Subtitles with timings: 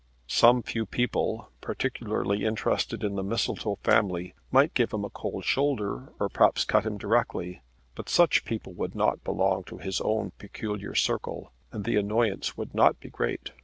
[0.25, 6.11] Some few people, particularly interested in the Mistletoe family, might give him a cold shoulder,
[6.19, 7.61] or perhaps cut him directly;
[7.93, 12.73] but such people would not belong to his own peculiar circle, and the annoyance would
[12.73, 13.51] not be great.